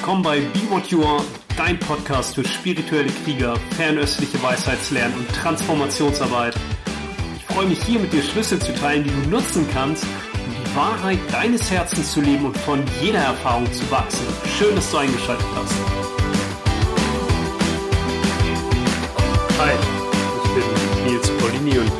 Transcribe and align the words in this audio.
willkommen 0.00 0.22
bei 0.22 0.40
Be 0.40 0.60
What 0.70 0.86
You 0.86 1.04
Are, 1.04 1.22
dein 1.58 1.78
Podcast 1.78 2.34
für 2.34 2.42
spirituelle 2.42 3.10
Krieger, 3.22 3.54
fernöstliche 3.76 4.42
Weisheitslernen 4.42 5.14
und 5.14 5.28
Transformationsarbeit. 5.28 6.54
Ich 7.36 7.44
freue 7.44 7.66
mich 7.66 7.82
hier 7.82 8.00
mit 8.00 8.10
dir 8.10 8.22
Schlüssel 8.22 8.58
zu 8.58 8.74
teilen, 8.76 9.04
die 9.04 9.10
du 9.10 9.28
nutzen 9.28 9.68
kannst, 9.74 10.04
um 10.04 10.54
die 10.54 10.74
Wahrheit 10.74 11.18
deines 11.30 11.70
Herzens 11.70 12.12
zu 12.12 12.22
leben 12.22 12.46
und 12.46 12.56
von 12.56 12.82
jeder 13.02 13.18
Erfahrung 13.18 13.70
zu 13.74 13.90
wachsen. 13.90 14.26
Schön, 14.58 14.74
dass 14.74 14.90
du 14.90 14.96
eingeschaltet 14.96 15.46
hast. 15.54 15.74
Hi, 19.58 19.72
ich 20.44 20.50
bin 20.54 21.12
Nils 21.12 21.30
Paulini 21.30 21.78
und 21.78 21.92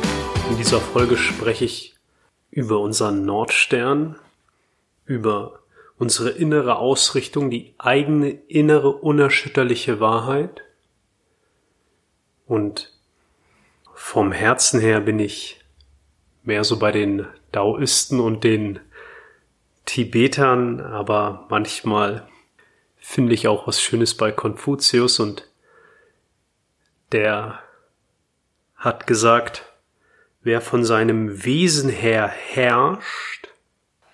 in 0.49 0.57
dieser 0.57 0.81
Folge 0.81 1.17
spreche 1.17 1.65
ich 1.65 1.93
über 2.49 2.79
unseren 2.79 3.25
Nordstern, 3.25 4.15
über 5.05 5.60
unsere 6.01 6.31
innere 6.31 6.77
Ausrichtung, 6.77 7.51
die 7.51 7.75
eigene 7.77 8.31
innere 8.31 8.91
unerschütterliche 8.91 9.99
Wahrheit. 9.99 10.63
Und 12.47 12.91
vom 13.93 14.31
Herzen 14.31 14.79
her 14.79 14.99
bin 14.99 15.19
ich 15.19 15.63
mehr 16.41 16.63
so 16.63 16.79
bei 16.79 16.91
den 16.91 17.27
Daoisten 17.51 18.19
und 18.19 18.43
den 18.43 18.79
Tibetern, 19.85 20.81
aber 20.81 21.45
manchmal 21.51 22.27
finde 22.97 23.35
ich 23.35 23.47
auch 23.47 23.67
was 23.67 23.79
Schönes 23.79 24.17
bei 24.17 24.31
Konfuzius 24.31 25.19
und 25.19 25.47
der 27.11 27.59
hat 28.75 29.05
gesagt, 29.05 29.71
wer 30.41 30.61
von 30.61 30.83
seinem 30.83 31.45
Wesen 31.45 31.91
her 31.91 32.27
herrscht, 32.27 33.40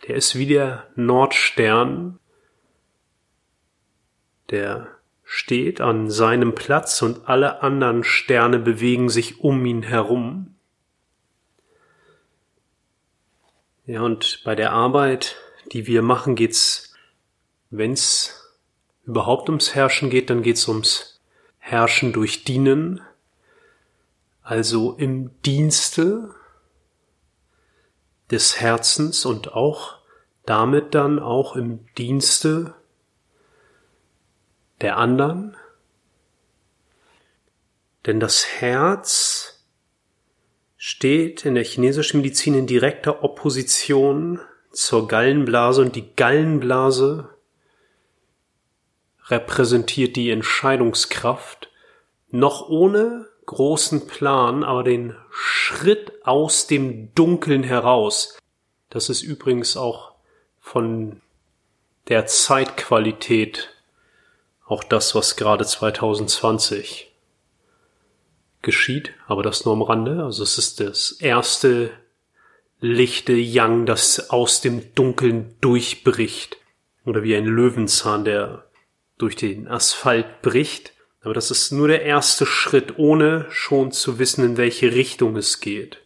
der 0.08 0.16
ist 0.16 0.36
wie 0.36 0.48
der 0.48 0.88
Nordstern, 0.96 2.20
der 4.50 4.88
steht 5.24 5.82
an 5.82 6.10
seinem 6.10 6.56
Platz 6.56 7.02
und 7.02 7.28
alle 7.28 7.62
anderen 7.62 8.06
Sterne 8.06 8.60
bewegen 8.60 9.10
sich 9.10 9.42
um 9.42 9.66
ihn 9.66 9.84
herum. 9.84 10.56
Ja, 13.86 14.02
und 14.02 14.42
bei 14.46 14.56
der 14.56 14.72
Arbeit, 14.72 15.36
die 15.74 15.86
wir 15.88 16.02
machen, 16.02 16.36
geht's, 16.36 16.94
wenn's 17.70 18.56
überhaupt 19.06 19.50
ums 19.50 19.76
Herrschen 19.76 20.10
geht, 20.10 20.30
dann 20.30 20.42
geht's 20.42 20.68
ums 20.70 21.20
Herrschen 21.58 22.14
durch 22.14 22.46
Dienen, 22.46 23.02
also 24.42 24.94
im 24.94 25.32
Dienste 25.42 26.34
des 28.32 28.62
Herzens 28.62 29.26
und 29.26 29.54
auch 29.54 29.97
damit 30.48 30.96
dann 30.96 31.20
auch 31.20 31.56
im 31.58 31.86
Dienste 31.98 32.74
der 34.82 34.98
anderen. 34.98 35.58
Denn 38.06 38.22
das 38.22 38.48
Herz 38.48 39.66
steht 40.78 41.46
in 41.46 41.56
der 41.56 41.66
chinesischen 41.66 42.22
Medizin 42.22 42.54
in 42.54 42.66
direkter 42.66 43.24
Opposition 43.26 44.40
zur 44.72 45.10
Gallenblase 45.10 45.82
und 45.82 45.98
die 45.98 46.16
Gallenblase 46.16 47.30
repräsentiert 49.26 50.16
die 50.16 50.32
Entscheidungskraft, 50.32 51.70
noch 52.30 52.70
ohne 52.70 53.28
großen 53.48 54.08
Plan, 54.08 54.64
aber 54.64 54.86
den 54.86 55.14
Schritt 55.30 56.14
aus 56.24 56.68
dem 56.68 57.14
Dunkeln 57.16 57.64
heraus. 57.64 58.38
Das 58.90 59.10
ist 59.10 59.24
übrigens 59.24 59.76
auch 59.76 60.07
von 60.72 61.22
der 62.10 62.26
Zeitqualität 62.26 63.70
auch 64.66 64.84
das, 64.84 65.16
was 65.16 65.38
gerade 65.38 65.66
2020 65.66 67.10
geschieht, 68.62 69.14
aber 69.28 69.44
das 69.44 69.64
nur 69.64 69.76
am 69.76 69.82
Rande. 69.82 70.24
Also 70.24 70.44
es 70.44 70.58
ist 70.58 70.82
das 70.82 71.14
erste 71.14 71.92
lichte 72.82 73.32
Yang, 73.34 73.86
das 73.86 74.30
aus 74.30 74.60
dem 74.60 74.94
Dunkeln 74.94 75.56
durchbricht. 75.62 76.58
Oder 77.06 77.24
wie 77.24 77.38
ein 77.38 77.46
Löwenzahn, 77.46 78.26
der 78.26 78.66
durch 79.18 79.38
den 79.38 79.70
Asphalt 79.70 80.42
bricht. 80.42 80.92
Aber 81.22 81.34
das 81.34 81.50
ist 81.50 81.72
nur 81.72 81.88
der 81.88 82.02
erste 82.02 82.46
Schritt, 82.46 83.00
ohne 83.00 83.46
schon 83.50 83.94
zu 83.94 84.20
wissen, 84.20 84.44
in 84.44 84.58
welche 84.58 84.92
Richtung 84.94 85.38
es 85.38 85.62
geht. 85.62 86.04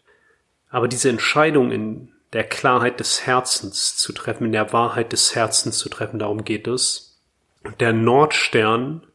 Aber 0.69 0.87
diese 0.87 1.09
Entscheidung 1.09 1.71
in 1.71 2.13
der 2.33 2.43
Klarheit 2.45 2.99
des 2.99 3.25
Herzens 3.25 3.97
zu 3.97 4.13
treffen, 4.13 4.45
in 4.45 4.51
der 4.51 4.71
Wahrheit 4.73 5.11
des 5.11 5.35
Herzens 5.35 5.77
zu 5.77 5.89
treffen, 5.89 6.19
darum 6.19 6.43
geht 6.43 6.67
es. 6.67 7.19
Und 7.63 7.81
der 7.81 7.93
Nordstern 7.93 9.05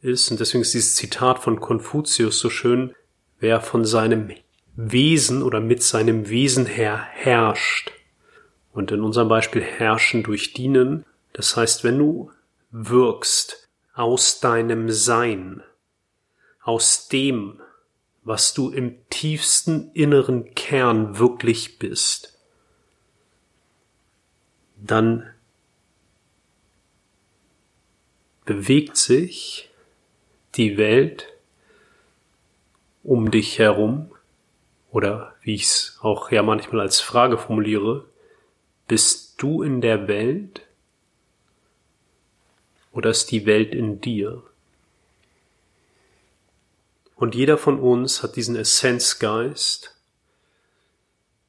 ist, 0.00 0.30
und 0.30 0.40
deswegen 0.40 0.62
ist 0.62 0.74
dieses 0.74 0.96
Zitat 0.96 1.38
von 1.38 1.60
Konfuzius 1.60 2.38
so 2.38 2.50
schön, 2.50 2.94
wer 3.38 3.60
von 3.60 3.84
seinem 3.84 4.30
Wesen 4.74 5.42
oder 5.42 5.60
mit 5.60 5.82
seinem 5.82 6.28
Wesen 6.28 6.66
her 6.66 6.96
herrscht. 6.96 7.92
Und 8.72 8.90
in 8.90 9.02
unserem 9.02 9.28
Beispiel 9.28 9.62
herrschen 9.62 10.22
durch 10.22 10.54
Dienen. 10.54 11.04
Das 11.34 11.56
heißt, 11.56 11.84
wenn 11.84 11.98
du 11.98 12.30
wirkst 12.70 13.68
aus 13.94 14.40
deinem 14.40 14.90
Sein, 14.90 15.62
aus 16.62 17.08
dem, 17.08 17.60
was 18.24 18.54
du 18.54 18.70
im 18.70 18.96
tiefsten 19.10 19.90
inneren 19.92 20.54
Kern 20.54 21.18
wirklich 21.18 21.78
bist, 21.78 22.31
dann 24.86 25.30
bewegt 28.44 28.96
sich 28.96 29.70
die 30.56 30.76
Welt 30.76 31.28
um 33.04 33.30
dich 33.30 33.58
herum 33.58 34.10
oder 34.90 35.34
wie 35.42 35.54
ich 35.54 35.64
es 35.64 35.98
auch 36.02 36.30
ja 36.30 36.42
manchmal 36.42 36.80
als 36.80 37.00
Frage 37.00 37.38
formuliere, 37.38 38.04
bist 38.88 39.40
du 39.40 39.62
in 39.62 39.80
der 39.80 40.08
Welt 40.08 40.62
oder 42.90 43.10
ist 43.10 43.30
die 43.30 43.46
Welt 43.46 43.74
in 43.74 44.00
dir? 44.00 44.42
Und 47.14 47.36
jeder 47.36 47.56
von 47.56 47.78
uns 47.78 48.22
hat 48.22 48.34
diesen 48.34 48.56
Essenzgeist, 48.56 49.96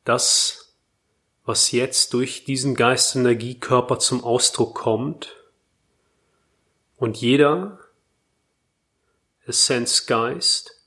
das 0.05 0.62
was 1.45 1.71
jetzt 1.71 2.13
durch 2.13 2.45
diesen 2.45 2.75
Geistenergiekörper 2.75 3.99
zum 3.99 4.23
Ausdruck 4.23 4.75
kommt. 4.75 5.35
Und 6.95 7.17
jeder 7.17 7.79
Essenzgeist 9.45 10.79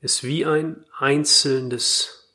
ist 0.00 0.22
wie 0.22 0.46
ein 0.46 0.84
einzelnes 0.96 2.32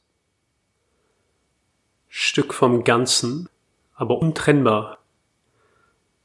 Stück 2.09 2.53
vom 2.53 2.83
Ganzen, 2.83 3.47
aber 3.93 4.17
untrennbar 4.17 4.97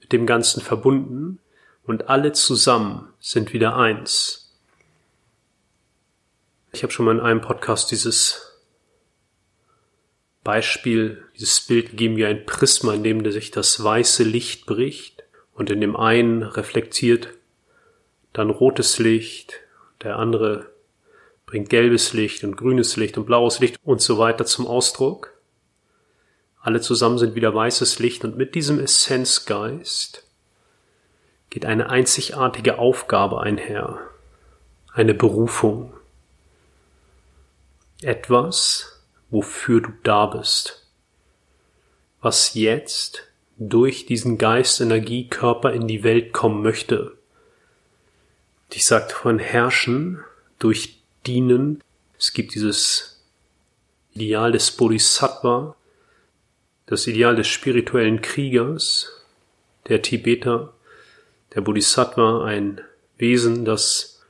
mit 0.00 0.12
dem 0.12 0.26
Ganzen 0.26 0.60
verbunden 0.60 1.38
und 1.84 2.08
alle 2.08 2.32
zusammen 2.32 3.12
sind 3.20 3.52
wieder 3.52 3.76
eins. 3.76 4.52
Ich 6.72 6.82
habe 6.82 6.92
schon 6.92 7.06
mal 7.06 7.14
in 7.14 7.20
einem 7.20 7.40
Podcast 7.40 7.92
dieses 7.92 8.45
Beispiel, 10.46 11.24
dieses 11.36 11.60
Bild 11.60 11.90
gegeben 11.90 12.16
wie 12.16 12.24
ein 12.24 12.46
Prisma, 12.46 12.94
in 12.94 13.02
dem 13.02 13.28
sich 13.32 13.50
das 13.50 13.82
weiße 13.82 14.22
Licht 14.22 14.64
bricht 14.64 15.24
und 15.54 15.70
in 15.70 15.80
dem 15.80 15.96
einen 15.96 16.44
reflektiert 16.44 17.30
dann 18.32 18.50
rotes 18.50 19.00
Licht, 19.00 19.54
der 20.04 20.20
andere 20.20 20.70
bringt 21.46 21.68
gelbes 21.68 22.12
Licht 22.12 22.44
und 22.44 22.56
grünes 22.56 22.96
Licht 22.96 23.18
und 23.18 23.26
blaues 23.26 23.58
Licht 23.58 23.76
und 23.82 24.00
so 24.00 24.18
weiter 24.18 24.46
zum 24.46 24.68
Ausdruck. 24.68 25.32
Alle 26.60 26.80
zusammen 26.80 27.18
sind 27.18 27.34
wieder 27.34 27.52
weißes 27.52 27.98
Licht 27.98 28.24
und 28.24 28.36
mit 28.36 28.54
diesem 28.54 28.78
Essenzgeist 28.78 30.28
geht 31.50 31.66
eine 31.66 31.90
einzigartige 31.90 32.78
Aufgabe 32.78 33.40
einher, 33.40 33.98
eine 34.92 35.12
Berufung. 35.12 35.92
Etwas, 38.00 38.95
wofür 39.36 39.82
du 39.82 39.92
da 40.02 40.24
bist. 40.24 40.86
Was 42.22 42.54
jetzt 42.54 43.24
durch 43.58 44.06
diesen 44.06 44.38
Geist, 44.38 44.80
Energie, 44.80 45.28
Körper 45.28 45.74
in 45.74 45.86
die 45.86 46.02
Welt 46.04 46.32
kommen 46.32 46.62
möchte. 46.62 47.18
Ich 48.72 48.86
sagte 48.86 49.14
von 49.14 49.38
herrschen, 49.38 50.24
durch 50.58 51.02
dienen. 51.26 51.82
Es 52.18 52.32
gibt 52.32 52.54
dieses 52.54 53.22
Ideal 54.14 54.52
des 54.52 54.70
Bodhisattva, 54.70 55.76
das 56.86 57.06
Ideal 57.06 57.36
des 57.36 57.46
spirituellen 57.46 58.22
Kriegers, 58.22 59.12
der 59.88 60.00
Tibeter, 60.00 60.72
der 61.54 61.60
Bodhisattva, 61.60 62.42
ein 62.42 62.80
Wesen, 63.18 63.66
das 63.66 64.22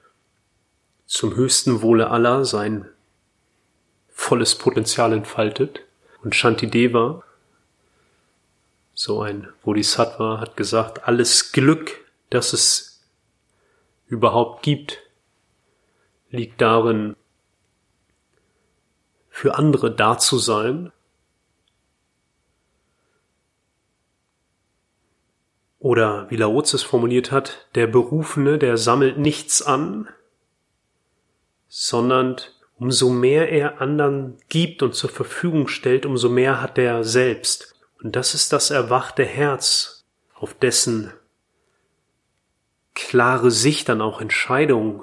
zum 1.06 1.36
höchsten 1.36 1.80
Wohle 1.80 2.10
aller 2.10 2.44
sein 2.44 2.88
volles 4.16 4.56
Potenzial 4.56 5.12
entfaltet. 5.12 5.82
Und 6.24 6.34
Shantideva, 6.34 7.22
So 8.94 9.20
ein 9.20 9.48
Bodhisattva 9.62 10.40
hat 10.40 10.56
gesagt, 10.56 11.06
alles 11.06 11.52
Glück, 11.52 12.04
das 12.30 12.54
es 12.54 13.06
überhaupt 14.06 14.62
gibt, 14.62 15.02
liegt 16.30 16.60
darin, 16.62 17.14
für 19.28 19.54
andere 19.56 19.94
da 19.94 20.16
zu 20.16 20.38
sein. 20.38 20.92
Oder 25.78 26.28
wie 26.30 26.36
Laozi 26.36 26.76
es 26.76 26.82
formuliert 26.82 27.30
hat, 27.30 27.68
der 27.74 27.86
Berufene, 27.86 28.58
der 28.58 28.78
sammelt 28.78 29.18
nichts 29.18 29.60
an, 29.60 30.08
sondern 31.68 32.40
umso 32.78 33.10
mehr 33.10 33.50
er 33.50 33.80
anderen 33.80 34.36
gibt 34.48 34.82
und 34.82 34.94
zur 34.94 35.10
Verfügung 35.10 35.68
stellt, 35.68 36.06
umso 36.06 36.28
mehr 36.28 36.60
hat 36.60 36.78
er 36.78 37.04
selbst. 37.04 37.74
Und 38.02 38.16
das 38.16 38.34
ist 38.34 38.52
das 38.52 38.70
erwachte 38.70 39.24
Herz, 39.24 40.04
auf 40.34 40.54
dessen 40.54 41.12
klare 42.94 43.50
Sicht 43.50 43.88
dann 43.88 44.00
auch 44.00 44.20
Entscheidungen 44.20 45.02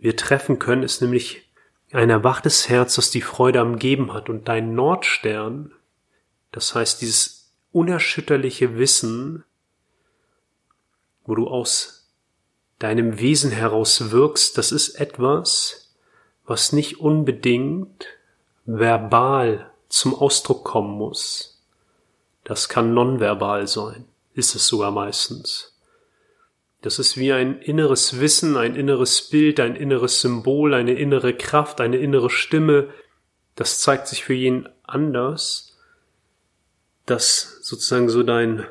wir 0.00 0.16
treffen 0.16 0.58
können, 0.58 0.82
ist 0.82 1.02
nämlich 1.02 1.50
ein 1.92 2.08
erwachtes 2.08 2.68
Herz, 2.68 2.94
das 2.94 3.10
die 3.10 3.20
Freude 3.20 3.60
am 3.60 3.78
Geben 3.78 4.12
hat. 4.12 4.30
Und 4.30 4.48
dein 4.48 4.74
Nordstern, 4.74 5.72
das 6.52 6.74
heißt 6.74 7.02
dieses 7.02 7.52
unerschütterliche 7.70 8.78
Wissen, 8.78 9.44
wo 11.24 11.34
du 11.34 11.48
aus 11.48 12.10
deinem 12.78 13.20
Wesen 13.20 13.50
heraus 13.50 14.10
wirkst, 14.10 14.56
das 14.56 14.72
ist 14.72 14.94
etwas, 14.98 15.79
was 16.50 16.72
nicht 16.72 16.98
unbedingt 16.98 18.06
verbal 18.66 19.70
zum 19.88 20.16
Ausdruck 20.16 20.64
kommen 20.64 20.98
muss. 20.98 21.62
Das 22.42 22.68
kann 22.68 22.92
nonverbal 22.92 23.68
sein, 23.68 24.06
ist 24.34 24.56
es 24.56 24.66
sogar 24.66 24.90
meistens. 24.90 25.78
Das 26.82 26.98
ist 26.98 27.16
wie 27.16 27.32
ein 27.32 27.60
inneres 27.60 28.18
Wissen, 28.18 28.56
ein 28.56 28.74
inneres 28.74 29.28
Bild, 29.28 29.60
ein 29.60 29.76
inneres 29.76 30.22
Symbol, 30.22 30.74
eine 30.74 30.94
innere 30.94 31.34
Kraft, 31.36 31.80
eine 31.80 31.98
innere 31.98 32.30
Stimme. 32.30 32.88
Das 33.54 33.78
zeigt 33.78 34.08
sich 34.08 34.24
für 34.24 34.34
jeden 34.34 34.68
anders, 34.82 35.78
das 37.06 37.60
sozusagen 37.62 38.08
so 38.08 38.24
dein 38.24 38.66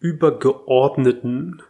übergeordneten 0.00 1.62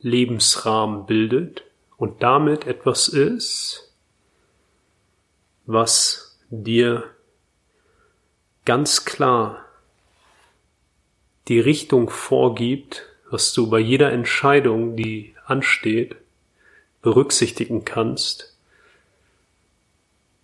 Lebensrahmen 0.00 1.06
bildet 1.06 1.64
und 2.02 2.20
damit 2.20 2.66
etwas 2.66 3.06
ist, 3.06 3.92
was 5.66 6.36
dir 6.50 7.04
ganz 8.64 9.04
klar 9.04 9.64
die 11.46 11.60
Richtung 11.60 12.10
vorgibt, 12.10 13.06
was 13.30 13.52
du 13.52 13.70
bei 13.70 13.78
jeder 13.78 14.10
Entscheidung, 14.10 14.96
die 14.96 15.36
ansteht, 15.44 16.16
berücksichtigen 17.02 17.84
kannst 17.84 18.52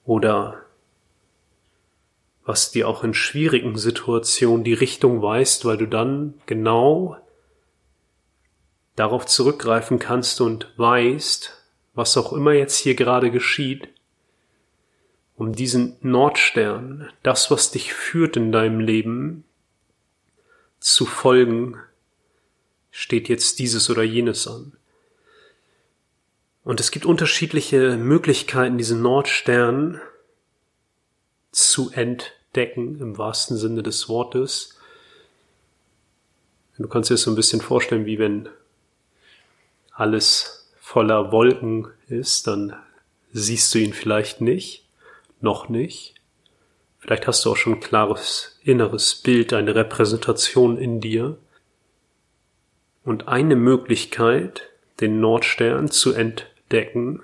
oder 0.04 0.62
was 2.44 2.70
dir 2.70 2.86
auch 2.86 3.02
in 3.02 3.14
schwierigen 3.14 3.76
Situationen 3.76 4.62
die 4.62 4.74
Richtung 4.74 5.22
weist, 5.22 5.64
weil 5.64 5.76
du 5.76 5.86
dann 5.88 6.34
genau 6.46 7.16
darauf 8.98 9.26
zurückgreifen 9.26 9.98
kannst 9.98 10.40
und 10.40 10.72
weißt, 10.76 11.52
was 11.94 12.16
auch 12.16 12.32
immer 12.32 12.52
jetzt 12.52 12.76
hier 12.76 12.94
gerade 12.94 13.30
geschieht, 13.30 13.88
um 15.36 15.52
diesen 15.54 15.96
Nordstern, 16.00 17.08
das, 17.22 17.50
was 17.50 17.70
dich 17.70 17.94
führt 17.94 18.36
in 18.36 18.50
deinem 18.50 18.80
Leben, 18.80 19.44
zu 20.80 21.06
folgen, 21.06 21.78
steht 22.90 23.28
jetzt 23.28 23.60
dieses 23.60 23.88
oder 23.88 24.02
jenes 24.02 24.48
an. 24.48 24.72
Und 26.64 26.80
es 26.80 26.90
gibt 26.90 27.06
unterschiedliche 27.06 27.96
Möglichkeiten, 27.96 28.78
diesen 28.78 29.00
Nordstern 29.00 30.00
zu 31.52 31.90
entdecken, 31.90 33.00
im 33.00 33.16
wahrsten 33.16 33.56
Sinne 33.56 33.84
des 33.84 34.08
Wortes. 34.08 34.76
Du 36.76 36.88
kannst 36.88 37.10
dir 37.10 37.14
das 37.14 37.22
so 37.22 37.30
ein 37.30 37.36
bisschen 37.36 37.60
vorstellen, 37.60 38.06
wie 38.06 38.18
wenn 38.18 38.48
alles 39.98 40.70
voller 40.80 41.32
Wolken 41.32 41.88
ist, 42.06 42.46
dann 42.46 42.74
siehst 43.32 43.74
du 43.74 43.78
ihn 43.78 43.92
vielleicht 43.92 44.40
nicht, 44.40 44.86
noch 45.40 45.68
nicht. 45.68 46.14
Vielleicht 47.00 47.26
hast 47.26 47.44
du 47.44 47.50
auch 47.50 47.56
schon 47.56 47.74
ein 47.74 47.80
klares 47.80 48.58
inneres 48.62 49.16
Bild, 49.16 49.52
eine 49.52 49.74
Repräsentation 49.74 50.78
in 50.78 51.00
dir. 51.00 51.36
Und 53.04 53.26
eine 53.26 53.56
Möglichkeit, 53.56 54.62
den 55.00 55.20
Nordstern 55.20 55.90
zu 55.90 56.12
entdecken, 56.12 57.20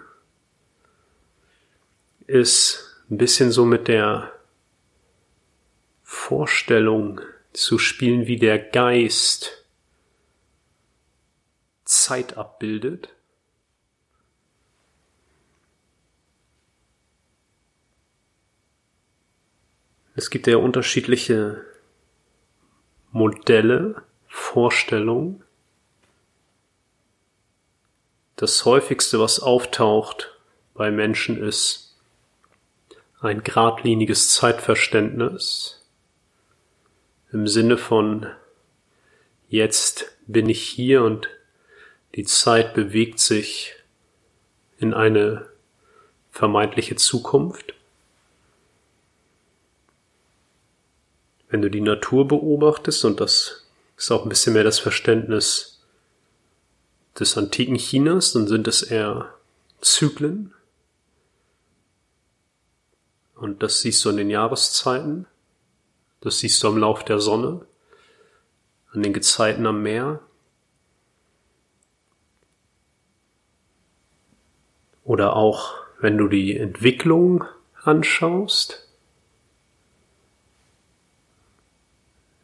ist 2.26 3.04
ein 3.08 3.18
bisschen 3.18 3.52
so 3.52 3.64
mit 3.64 3.86
der 3.86 4.32
Vorstellung 6.02 7.20
zu 7.52 7.78
spielen, 7.78 8.26
wie 8.26 8.36
der 8.38 8.58
Geist 8.58 9.63
Zeit 11.84 12.36
abbildet. 12.36 13.08
Es 20.16 20.30
gibt 20.30 20.46
ja 20.46 20.56
unterschiedliche 20.56 21.64
Modelle, 23.10 24.02
Vorstellungen. 24.28 25.42
Das 28.36 28.64
häufigste, 28.64 29.20
was 29.20 29.40
auftaucht 29.40 30.38
bei 30.74 30.90
Menschen, 30.90 31.42
ist 31.42 31.96
ein 33.20 33.42
geradliniges 33.42 34.34
Zeitverständnis 34.34 35.84
im 37.32 37.48
Sinne 37.48 37.76
von 37.76 38.26
jetzt 39.48 40.16
bin 40.26 40.48
ich 40.48 40.62
hier 40.62 41.02
und 41.02 41.28
die 42.14 42.24
Zeit 42.24 42.74
bewegt 42.74 43.20
sich 43.20 43.74
in 44.78 44.94
eine 44.94 45.48
vermeintliche 46.30 46.96
Zukunft. 46.96 47.74
wenn 51.54 51.62
du 51.62 51.70
die 51.70 51.80
Natur 51.80 52.26
beobachtest, 52.26 53.04
und 53.04 53.20
das 53.20 53.64
ist 53.96 54.10
auch 54.10 54.24
ein 54.24 54.28
bisschen 54.28 54.54
mehr 54.54 54.64
das 54.64 54.80
Verständnis 54.80 55.80
des 57.16 57.38
antiken 57.38 57.76
Chinas, 57.76 58.32
dann 58.32 58.48
sind 58.48 58.66
es 58.66 58.82
eher 58.82 59.32
Zyklen. 59.80 60.52
Und 63.36 63.62
das 63.62 63.82
siehst 63.82 64.04
du 64.04 64.10
in 64.10 64.16
den 64.16 64.30
Jahreszeiten, 64.30 65.26
das 66.20 66.40
siehst 66.40 66.60
du 66.60 66.66
am 66.66 66.76
Lauf 66.76 67.04
der 67.04 67.20
Sonne, 67.20 67.64
an 68.90 69.04
den 69.04 69.12
Gezeiten 69.12 69.64
am 69.68 69.80
Meer. 69.80 70.18
Oder 75.04 75.36
auch, 75.36 75.74
wenn 76.00 76.18
du 76.18 76.28
die 76.28 76.56
Entwicklung 76.56 77.44
anschaust, 77.82 78.88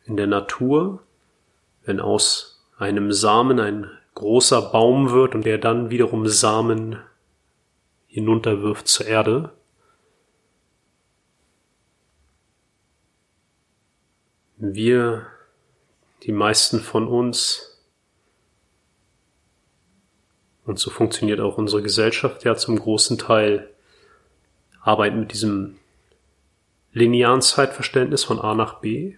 in 0.04 0.16
der 0.16 0.26
Natur, 0.26 1.02
wenn 1.84 2.00
aus 2.00 2.62
einem 2.78 3.12
Samen 3.12 3.60
ein 3.60 3.90
großer 4.14 4.60
Baum 4.72 5.10
wird 5.10 5.34
und 5.34 5.44
der 5.46 5.58
dann 5.58 5.90
wiederum 5.90 6.26
Samen 6.26 6.98
hinunterwirft 8.08 8.88
zur 8.88 9.06
Erde. 9.06 9.52
Wir, 14.56 15.26
die 16.24 16.32
meisten 16.32 16.80
von 16.80 17.06
uns, 17.06 17.69
und 20.70 20.78
so 20.78 20.90
funktioniert 20.90 21.40
auch 21.40 21.58
unsere 21.58 21.82
Gesellschaft 21.82 22.44
ja 22.44 22.56
zum 22.56 22.78
großen 22.78 23.18
Teil, 23.18 23.68
arbeiten 24.80 25.20
mit 25.20 25.32
diesem 25.32 25.76
linearen 26.92 27.42
Zeitverständnis 27.42 28.24
von 28.24 28.40
A 28.40 28.54
nach 28.54 28.80
B 28.80 29.16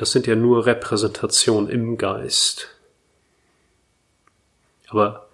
das 0.00 0.12
sind 0.12 0.26
ja 0.26 0.34
nur 0.34 0.64
Repräsentationen 0.64 1.68
im 1.68 1.98
Geist. 1.98 2.74
Aber 4.88 5.28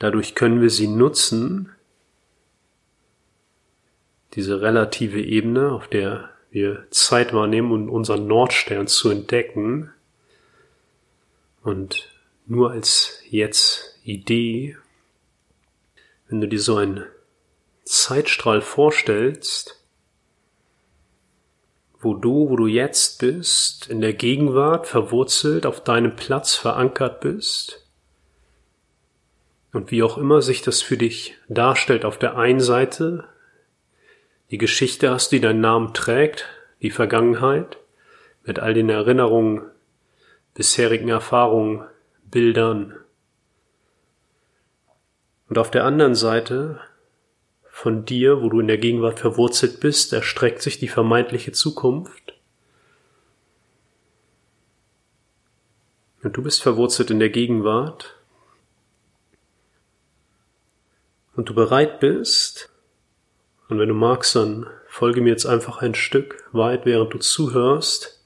dadurch 0.00 0.34
können 0.34 0.60
wir 0.60 0.70
sie 0.70 0.88
nutzen, 0.88 1.70
diese 4.34 4.60
relative 4.60 5.22
Ebene, 5.22 5.70
auf 5.70 5.86
der 5.86 6.30
wir 6.50 6.84
Zeit 6.90 7.32
wahrnehmen 7.32 7.70
und 7.70 7.88
unseren 7.88 8.26
Nordstern 8.26 8.88
zu 8.88 9.08
entdecken. 9.08 9.92
Und 11.62 12.08
nur 12.46 12.72
als 12.72 13.11
jetzt 13.32 13.98
Idee, 14.04 14.76
wenn 16.28 16.40
du 16.40 16.48
dir 16.48 16.60
so 16.60 16.76
einen 16.76 17.04
Zeitstrahl 17.84 18.60
vorstellst, 18.60 19.82
wo 21.98 22.14
du, 22.14 22.50
wo 22.50 22.56
du 22.56 22.66
jetzt 22.66 23.20
bist, 23.20 23.88
in 23.88 24.00
der 24.00 24.12
Gegenwart 24.12 24.86
verwurzelt, 24.86 25.66
auf 25.66 25.82
deinem 25.82 26.14
Platz 26.14 26.54
verankert 26.54 27.20
bist. 27.20 27.86
Und 29.72 29.90
wie 29.90 30.02
auch 30.02 30.18
immer 30.18 30.42
sich 30.42 30.60
das 30.60 30.82
für 30.82 30.98
dich 30.98 31.36
darstellt, 31.48 32.04
auf 32.04 32.18
der 32.18 32.36
einen 32.36 32.60
Seite 32.60 33.24
die 34.50 34.58
Geschichte 34.58 35.10
hast, 35.10 35.32
die 35.32 35.40
deinen 35.40 35.60
Namen 35.60 35.94
trägt, 35.94 36.46
die 36.82 36.90
Vergangenheit, 36.90 37.78
mit 38.44 38.58
all 38.58 38.74
den 38.74 38.90
Erinnerungen, 38.90 39.62
bisherigen 40.52 41.08
Erfahrungen, 41.08 41.86
Bildern. 42.24 42.96
Und 45.52 45.58
auf 45.58 45.70
der 45.70 45.84
anderen 45.84 46.14
Seite 46.14 46.80
von 47.68 48.06
dir, 48.06 48.40
wo 48.40 48.48
du 48.48 48.60
in 48.60 48.68
der 48.68 48.78
Gegenwart 48.78 49.20
verwurzelt 49.20 49.80
bist, 49.80 50.14
erstreckt 50.14 50.62
sich 50.62 50.78
die 50.78 50.88
vermeintliche 50.88 51.52
Zukunft. 51.52 52.32
Und 56.22 56.38
du 56.38 56.42
bist 56.42 56.62
verwurzelt 56.62 57.10
in 57.10 57.18
der 57.18 57.28
Gegenwart. 57.28 58.16
Und 61.36 61.50
du 61.50 61.54
bereit 61.54 62.00
bist, 62.00 62.70
und 63.68 63.78
wenn 63.78 63.90
du 63.90 63.94
magst, 63.94 64.34
dann 64.34 64.66
folge 64.88 65.20
mir 65.20 65.32
jetzt 65.32 65.44
einfach 65.44 65.82
ein 65.82 65.94
Stück 65.94 66.48
weit, 66.52 66.86
während 66.86 67.12
du 67.12 67.18
zuhörst, 67.18 68.24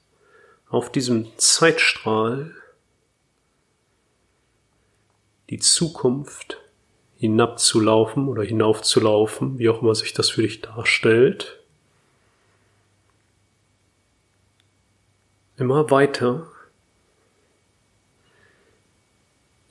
auf 0.69 0.89
diesem 0.93 1.27
Zeitstrahl 1.37 2.55
die 5.49 5.59
Zukunft 5.59 6.61
hinabzulaufen 7.17 8.27
oder 8.27 8.43
hinaufzulaufen, 8.43 9.57
wie 9.57 9.69
auch 9.69 9.81
immer 9.81 9.95
sich 9.95 10.13
das 10.13 10.29
für 10.29 10.43
dich 10.43 10.61
darstellt. 10.61 11.59
Immer 15.57 15.89
weiter, 15.89 16.51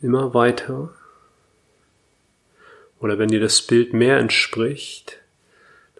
immer 0.00 0.34
weiter. 0.34 0.92
Oder 2.98 3.18
wenn 3.18 3.28
dir 3.28 3.40
das 3.40 3.62
Bild 3.62 3.92
mehr 3.92 4.18
entspricht, 4.18 5.18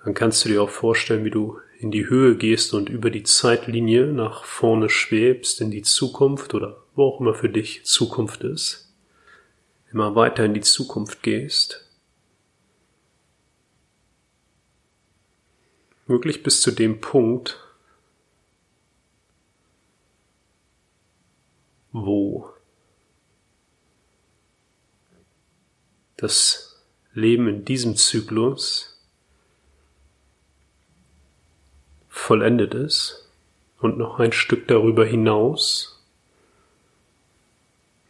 dann 0.03 0.15
kannst 0.15 0.45
du 0.45 0.49
dir 0.49 0.63
auch 0.63 0.71
vorstellen, 0.71 1.25
wie 1.25 1.31
du 1.31 1.61
in 1.79 1.93
die 1.93 2.09
Höhe 2.09 2.37
gehst 2.37 2.75
und 2.75 2.89
über 2.89 3.11
die 3.11 3.23
Zeitlinie 3.23 4.07
nach 4.07 4.45
vorne 4.45 4.89
schwebst, 4.89 5.61
in 5.61 5.71
die 5.71 5.83
Zukunft 5.83 6.55
oder 6.55 6.83
wo 6.97 7.05
auch 7.05 7.21
immer 7.21 7.35
für 7.35 7.51
dich 7.51 7.85
Zukunft 7.85 8.43
ist 8.43 8.86
immer 9.97 10.15
weiter 10.15 10.45
in 10.45 10.53
die 10.53 10.61
Zukunft 10.61 11.23
gehst, 11.23 11.89
wirklich 16.07 16.43
bis 16.43 16.61
zu 16.61 16.71
dem 16.71 17.01
Punkt, 17.01 17.59
wo 21.93 22.51
das 26.19 26.85
Leben 27.15 27.49
in 27.49 27.65
diesem 27.65 27.97
Zyklus 27.97 29.03
vollendet 32.11 32.75
ist 32.75 33.31
und 33.79 33.97
noch 33.97 34.19
ein 34.19 34.33
Stück 34.33 34.69
darüber 34.69 35.07
hinaus 35.07 35.96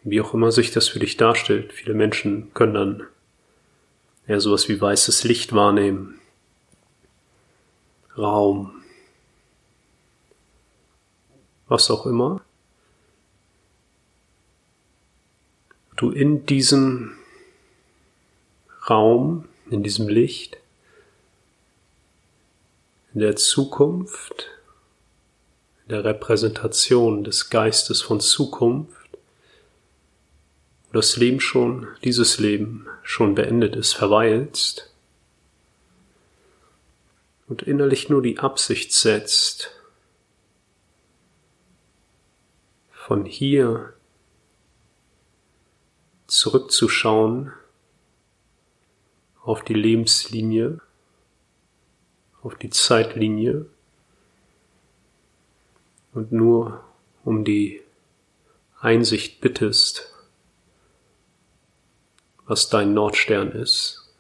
wie 0.07 0.21
auch 0.21 0.35
immer 0.35 0.53
sich 0.53 0.71
das 0.71 0.87
für 0.87 1.01
dich 1.01 1.17
darstellt. 1.17 1.73
Viele 1.73 1.93
Menschen 1.93 2.55
können 2.55 2.75
dann 2.75 3.07
eher 4.29 4.41
sowas 4.41 4.69
wie 4.69 4.81
weißes 4.81 5.25
Licht 5.25 5.53
wahrnehmen, 5.53 6.21
Raum, 8.17 8.85
was 11.67 11.91
auch 11.91 12.07
immer. 12.07 12.41
Du 15.97 16.13
in 16.13 16.47
diesem 16.47 17.17
Raum, 18.89 19.49
in 19.71 19.83
diesem 19.83 20.09
Licht, 20.09 20.57
in 23.13 23.21
der 23.21 23.35
Zukunft, 23.35 24.47
in 25.83 25.89
der 25.89 26.05
Repräsentation 26.05 27.25
des 27.25 27.51
Geistes 27.51 28.03
von 28.03 28.21
Zukunft, 28.21 29.06
das 30.97 31.19
Leben 31.19 31.41
schon, 31.41 31.89
dieses 32.05 32.39
Leben 32.39 32.87
schon 33.03 33.35
beendet 33.35 33.77
ist, 33.77 33.93
verweilst 33.93 34.95
und 37.49 37.63
innerlich 37.63 38.09
nur 38.09 38.23
die 38.23 38.39
Absicht 38.39 38.95
setzt, 38.95 39.73
von 42.91 43.27
hier 43.27 43.93
zurückzuschauen 46.29 47.53
auf 49.43 49.63
die 49.63 49.75
Lebenslinie, 49.75 50.81
auf 52.41 52.55
die 52.57 52.71
Zeitlinie 52.71 53.67
und 56.15 56.33
nur 56.33 56.83
um 57.23 57.45
die 57.45 57.83
Einsicht 58.81 59.43
bittest, 59.43 60.16
was 62.47 62.69
dein 62.69 62.95
Nordstern 62.95 63.51
ist, 63.51 64.15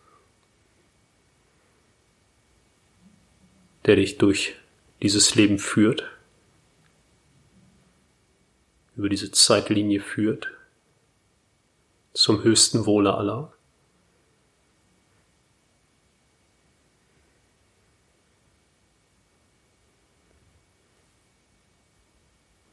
der 3.85 3.97
dich 3.97 4.18
durch 4.18 4.56
dieses 5.00 5.37
Leben 5.37 5.59
führt, 5.59 6.11
über 8.97 9.09
diese 9.09 9.30
Zeitlinie 9.30 10.00
führt, 10.00 10.49
zum 12.14 12.42
höchsten 12.42 12.87
Wohle 12.87 13.14
aller. 13.14 13.52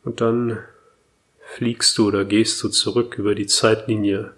Und 0.03 0.19
dann 0.21 0.63
fliegst 1.39 1.97
du 1.97 2.07
oder 2.07 2.25
gehst 2.25 2.61
du 2.63 2.69
zurück 2.69 3.17
über 3.17 3.35
die 3.35 3.45
Zeitlinie 3.45 4.33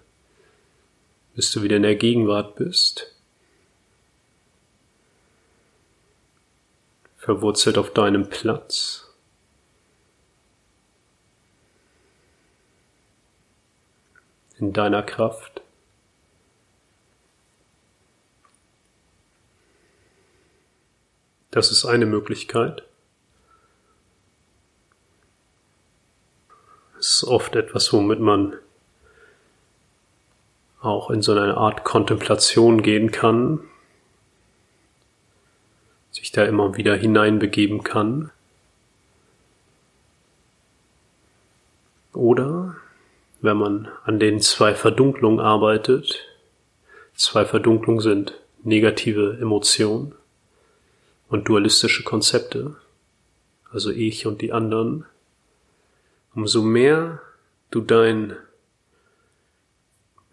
bis 1.36 1.52
du 1.52 1.62
wieder 1.62 1.76
in 1.76 1.82
der 1.82 1.96
Gegenwart 1.96 2.56
bist, 2.56 3.14
verwurzelt 7.18 7.78
auf 7.78 7.92
deinem 7.92 8.28
Platz. 8.28 9.02
in 14.58 14.72
deiner 14.72 15.02
Kraft. 15.02 15.60
Das 21.50 21.70
ist 21.70 21.84
eine 21.84 22.06
Möglichkeit. 22.06 22.82
Es 26.98 27.16
ist 27.16 27.24
oft 27.24 27.54
etwas, 27.54 27.92
womit 27.92 28.18
man 28.18 28.58
auch 30.86 31.10
in 31.10 31.22
so 31.22 31.32
eine 31.32 31.56
Art 31.56 31.84
Kontemplation 31.84 32.82
gehen 32.82 33.10
kann, 33.10 33.60
sich 36.10 36.32
da 36.32 36.44
immer 36.44 36.76
wieder 36.76 36.96
hineinbegeben 36.96 37.82
kann. 37.82 38.30
Oder 42.12 42.76
wenn 43.42 43.56
man 43.56 43.88
an 44.04 44.18
den 44.18 44.40
zwei 44.40 44.74
Verdunklungen 44.74 45.40
arbeitet, 45.40 46.26
zwei 47.14 47.44
Verdunklungen 47.44 48.00
sind 48.00 48.40
negative 48.62 49.38
Emotionen 49.40 50.14
und 51.28 51.48
dualistische 51.48 52.02
Konzepte, 52.02 52.76
also 53.70 53.90
ich 53.90 54.26
und 54.26 54.40
die 54.40 54.52
anderen, 54.52 55.04
umso 56.34 56.62
mehr 56.62 57.20
du 57.70 57.80
dein 57.80 58.36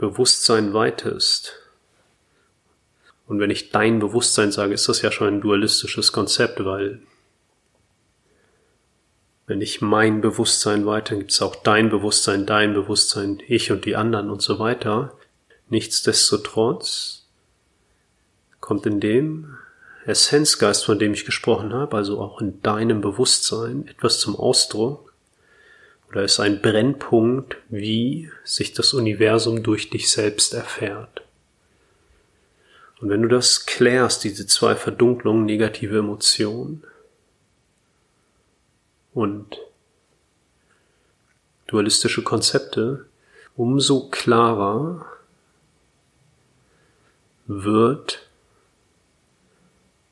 Bewusstsein 0.03 0.73
weitest, 0.73 1.53
und 3.25 3.39
wenn 3.39 3.49
ich 3.49 3.69
dein 3.69 3.99
Bewusstsein 3.99 4.51
sage, 4.51 4.73
ist 4.73 4.89
das 4.89 5.01
ja 5.01 5.13
schon 5.13 5.27
ein 5.29 5.41
dualistisches 5.41 6.11
Konzept, 6.11 6.63
weil 6.65 7.01
wenn 9.47 9.61
ich 9.61 9.79
mein 9.79 10.19
Bewusstsein 10.19 10.85
weiter, 10.85 11.15
gibt 11.15 11.31
es 11.31 11.41
auch 11.41 11.55
dein 11.55 11.89
Bewusstsein, 11.89 12.45
dein 12.45 12.73
Bewusstsein, 12.73 13.41
ich 13.47 13.71
und 13.71 13.85
die 13.85 13.95
anderen 13.95 14.29
und 14.29 14.41
so 14.41 14.59
weiter. 14.59 15.17
Nichtsdestotrotz 15.69 17.25
kommt 18.59 18.85
in 18.85 18.99
dem 18.99 19.57
Essenzgeist, 20.05 20.83
von 20.83 20.99
dem 20.99 21.13
ich 21.13 21.23
gesprochen 21.23 21.73
habe, 21.73 21.95
also 21.95 22.19
auch 22.19 22.41
in 22.41 22.61
deinem 22.61 22.99
Bewusstsein 22.99 23.87
etwas 23.87 24.19
zum 24.19 24.35
Ausdruck, 24.35 25.02
oder 26.13 26.23
ist 26.23 26.39
ein 26.39 26.61
Brennpunkt, 26.61 27.57
wie 27.69 28.29
sich 28.43 28.71
das 28.73 28.93
Universum 28.93 29.63
durch 29.63 29.89
dich 29.89 30.11
selbst 30.11 30.53
erfährt. 30.53 31.23
Und 33.01 33.09
wenn 33.09 33.23
du 33.23 33.27
das 33.27 33.65
klärst, 33.65 34.23
diese 34.23 34.45
zwei 34.45 34.75
Verdunklungen, 34.75 35.45
negative 35.45 35.97
Emotionen, 35.97 36.83
und 39.11 39.57
dualistische 41.65 42.23
Konzepte, 42.23 43.07
umso 43.55 44.09
klarer 44.09 45.07
wird, 47.47 48.27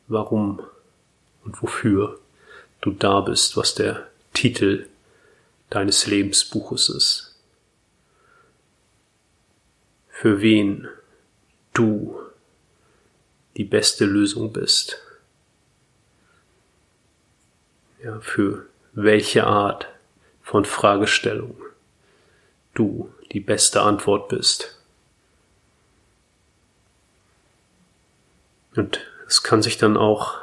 warum 0.08 0.62
und 1.46 1.62
wofür 1.62 2.20
du 2.82 2.90
da 2.90 3.22
bist, 3.22 3.56
was 3.56 3.76
der 3.76 4.08
Titel 4.34 4.88
deines 5.72 6.06
Lebensbuches 6.06 6.90
ist. 6.90 7.36
Für 10.10 10.42
wen 10.42 10.88
du 11.74 12.20
die 13.58 13.64
beste 13.64 14.06
Lösung 14.06 14.54
bist. 14.54 15.02
Ja, 18.04 18.20
für 18.20 18.68
welche 18.94 19.48
Art 19.48 19.88
von 20.44 20.66
Fragestellung 20.66 21.56
du 22.74 23.12
die 23.32 23.40
beste 23.40 23.82
Antwort 23.82 24.30
bist. 24.30 24.78
Und 28.76 29.00
es 29.28 29.44
kann 29.44 29.62
sich 29.62 29.78
dann 29.78 29.98
auch 29.98 30.38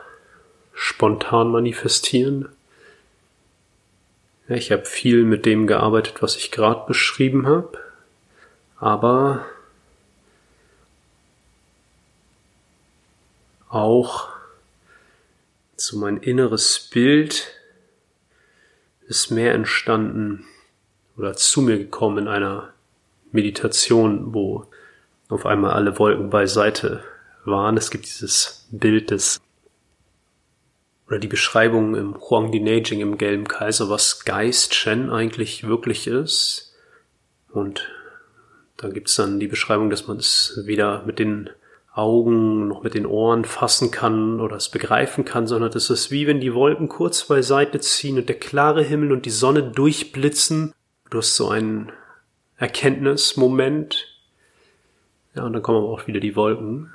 spontan 0.73 1.51
manifestieren. 1.51 2.49
Ich 4.51 4.73
habe 4.73 4.87
viel 4.87 5.25
mit 5.25 5.45
dem 5.45 5.67
gearbeitet, 5.67 6.23
was 6.23 6.37
ich 6.37 6.51
gerade 6.51 6.87
beschrieben 6.87 7.47
habe, 7.47 7.79
aber 8.79 9.45
auch 13.69 14.31
so 15.77 15.99
mein 15.99 16.17
inneres 16.17 16.89
Bild 16.91 17.49
ist 19.07 19.31
mehr 19.31 19.53
entstanden 19.53 20.47
oder 21.19 21.35
zu 21.35 21.61
mir 21.61 21.77
gekommen 21.77 22.19
in 22.19 22.29
einer 22.29 22.73
Meditation, 23.33 24.33
wo 24.33 24.67
auf 25.29 25.45
einmal 25.45 25.73
alle 25.73 25.99
Wolken 25.99 26.31
beiseite 26.31 27.05
waren. 27.45 27.77
Es 27.77 27.91
gibt 27.91 28.07
dieses 28.07 28.67
Bild 28.71 29.11
des 29.11 29.41
oder 31.09 31.19
die 31.19 31.29
Beschreibung 31.29 31.95
im 31.95 32.15
Huangdi 32.21 32.61
Neijing 32.61 33.01
im 33.01 33.17
Gelben 33.17 33.49
Kaiser, 33.49 33.89
was 33.89 34.25
Geist 34.25 34.75
Shen 34.75 35.11
eigentlich 35.11 35.67
wirklich 35.67 36.07
ist. 36.07 36.75
Und 37.51 37.89
da 38.77 38.89
gibt's 38.89 39.17
dann 39.17 39.41
die 39.41 39.49
Beschreibung, 39.49 39.89
dass 39.91 40.07
man 40.07 40.19
es 40.19 40.61
weder 40.65 41.03
mit 41.07 41.19
den 41.19 41.51
Augen 41.95 42.69
noch 42.69 42.85
mit 42.85 42.95
den 42.95 43.07
Ohren 43.07 43.45
fassen 43.45 43.91
kann 43.91 44.39
oder 44.41 44.57
es 44.57 44.69
begreifen 44.69 45.25
kann, 45.25 45.47
sondern 45.47 45.73
es 45.73 45.91
ist 45.91 46.11
wie 46.11 46.27
wenn 46.27 46.41
die 46.41 46.55
Wolken 46.55 46.89
kurz 46.89 47.25
beiseite 47.25 47.81
ziehen 47.81 48.19
und 48.19 48.29
der 48.29 48.39
klare 48.39 48.85
Himmel 48.85 49.11
und 49.11 49.27
die 49.27 49.31
Sonne 49.31 49.63
durchblitzen. 49.63 50.75
Du 51.11 51.19
hast 51.19 51.35
so 51.35 51.49
einen 51.49 51.91
Erkenntnismoment. 52.59 54.07
Ja, 55.35 55.45
und 55.45 55.55
dann 55.55 55.63
kommen 55.63 55.79
aber 55.79 55.89
auch 55.89 56.07
wieder 56.07 56.21
die 56.21 56.37
Wolken. 56.37 56.93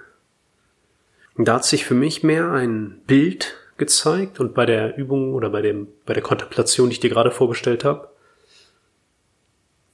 Und 1.35 1.47
da 1.47 1.55
hat 1.55 1.65
sich 1.65 1.83
für 1.83 1.95
mich 1.95 2.23
mehr 2.23 2.51
ein 2.51 3.01
Bild 3.07 3.57
gezeigt 3.77 4.39
und 4.39 4.53
bei 4.53 4.65
der 4.65 4.97
Übung 4.97 5.33
oder 5.33 5.49
bei 5.49 5.61
dem, 5.61 5.87
bei 6.05 6.13
der 6.13 6.23
Kontemplation, 6.23 6.89
die 6.89 6.93
ich 6.93 6.99
dir 6.99 7.09
gerade 7.09 7.31
vorgestellt 7.31 7.83
habe, 7.83 8.09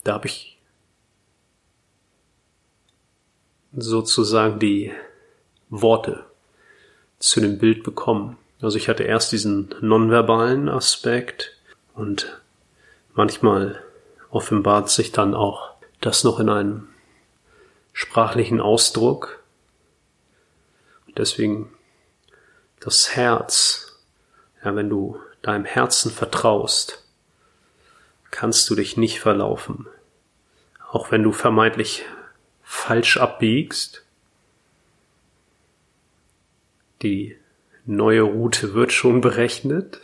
da 0.03 0.13
habe 0.13 0.27
ich 0.27 0.59
sozusagen 3.73 4.59
die 4.59 4.91
Worte 5.69 6.25
zu 7.19 7.39
dem 7.41 7.57
Bild 7.57 7.83
bekommen. 7.83 8.37
Also 8.61 8.77
ich 8.77 8.89
hatte 8.89 9.03
erst 9.03 9.31
diesen 9.31 9.73
nonverbalen 9.81 10.67
Aspekt 10.67 11.57
und 11.93 12.41
manchmal 13.13 13.81
offenbart 14.29 14.89
sich 14.89 15.11
dann 15.11 15.33
auch 15.33 15.71
das 16.01 16.23
noch 16.23 16.39
in 16.39 16.49
einem 16.49 16.87
sprachlichen 17.93 18.61
Ausdruck. 18.61 19.43
Deswegen 21.17 21.71
das 22.79 23.15
Herz, 23.15 23.99
ja, 24.63 24.75
wenn 24.75 24.89
du 24.89 25.19
deinem 25.41 25.65
Herzen 25.65 26.11
vertraust, 26.11 27.03
kannst 28.31 28.69
du 28.69 28.75
dich 28.75 28.97
nicht 28.97 29.19
verlaufen. 29.19 29.87
Auch 30.91 31.11
wenn 31.11 31.23
du 31.23 31.31
vermeintlich 31.31 32.05
falsch 32.63 33.17
abbiegst, 33.17 34.03
die 37.01 37.37
neue 37.85 38.21
Route 38.21 38.73
wird 38.73 38.91
schon 38.91 39.21
berechnet. 39.21 39.99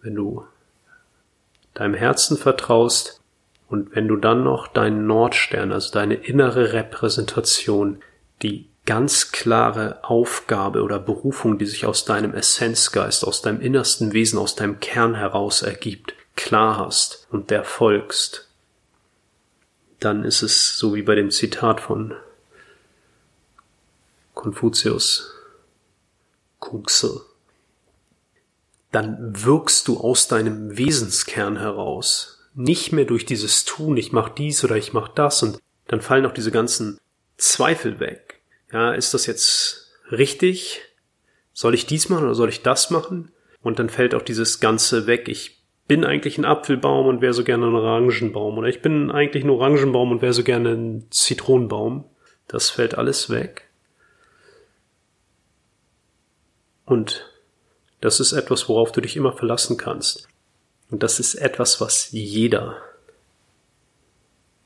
Wenn 0.00 0.14
du 0.14 0.46
deinem 1.74 1.94
Herzen 1.94 2.36
vertraust 2.36 3.20
und 3.68 3.94
wenn 3.94 4.08
du 4.08 4.16
dann 4.16 4.44
noch 4.44 4.68
deinen 4.68 5.06
Nordstern, 5.06 5.72
also 5.72 5.92
deine 5.92 6.14
innere 6.14 6.72
Repräsentation, 6.72 8.02
die 8.42 8.68
ganz 8.88 9.32
klare 9.32 10.02
Aufgabe 10.02 10.82
oder 10.82 10.98
Berufung, 10.98 11.58
die 11.58 11.66
sich 11.66 11.84
aus 11.84 12.06
deinem 12.06 12.32
Essenzgeist, 12.32 13.22
aus 13.22 13.42
deinem 13.42 13.60
innersten 13.60 14.14
Wesen, 14.14 14.38
aus 14.38 14.54
deinem 14.54 14.80
Kern 14.80 15.14
heraus 15.14 15.60
ergibt, 15.60 16.14
klar 16.36 16.78
hast 16.78 17.26
und 17.30 17.50
der 17.50 17.64
folgst, 17.64 18.48
dann 20.00 20.24
ist 20.24 20.40
es 20.40 20.78
so 20.78 20.94
wie 20.94 21.02
bei 21.02 21.14
dem 21.14 21.30
Zitat 21.30 21.82
von 21.82 22.14
Konfuzius, 24.32 25.34
Kungse. 26.58 27.26
Dann 28.90 29.44
wirkst 29.44 29.86
du 29.86 30.00
aus 30.00 30.28
deinem 30.28 30.78
Wesenskern 30.78 31.58
heraus, 31.58 32.48
nicht 32.54 32.92
mehr 32.92 33.04
durch 33.04 33.26
dieses 33.26 33.66
Tun, 33.66 33.98
ich 33.98 34.12
mach 34.12 34.30
dies 34.30 34.64
oder 34.64 34.76
ich 34.76 34.94
mach 34.94 35.08
das 35.08 35.42
und 35.42 35.58
dann 35.88 36.00
fallen 36.00 36.24
auch 36.24 36.32
diese 36.32 36.50
ganzen 36.50 36.98
Zweifel 37.36 38.00
weg 38.00 38.27
ja, 38.72 38.92
ist 38.92 39.14
das 39.14 39.26
jetzt 39.26 39.92
richtig? 40.10 40.82
Soll 41.52 41.74
ich 41.74 41.86
dies 41.86 42.08
machen 42.08 42.24
oder 42.24 42.34
soll 42.34 42.48
ich 42.48 42.62
das 42.62 42.90
machen? 42.90 43.32
Und 43.62 43.78
dann 43.78 43.88
fällt 43.88 44.14
auch 44.14 44.22
dieses 44.22 44.60
Ganze 44.60 45.06
weg. 45.06 45.28
Ich 45.28 45.58
bin 45.88 46.04
eigentlich 46.04 46.38
ein 46.38 46.44
Apfelbaum 46.44 47.06
und 47.06 47.20
wäre 47.20 47.32
so 47.32 47.44
gerne 47.44 47.66
ein 47.66 47.74
Orangenbaum. 47.74 48.58
Oder 48.58 48.68
ich 48.68 48.82
bin 48.82 49.10
eigentlich 49.10 49.44
ein 49.44 49.50
Orangenbaum 49.50 50.12
und 50.12 50.22
wäre 50.22 50.32
so 50.32 50.44
gerne 50.44 50.70
ein 50.70 51.06
Zitronenbaum. 51.10 52.04
Das 52.46 52.70
fällt 52.70 52.96
alles 52.96 53.30
weg. 53.30 53.68
Und 56.84 57.26
das 58.00 58.20
ist 58.20 58.32
etwas, 58.32 58.68
worauf 58.68 58.92
du 58.92 59.00
dich 59.00 59.16
immer 59.16 59.32
verlassen 59.32 59.76
kannst. 59.76 60.28
Und 60.90 61.02
das 61.02 61.20
ist 61.20 61.34
etwas, 61.34 61.80
was 61.80 62.12
jeder 62.12 62.76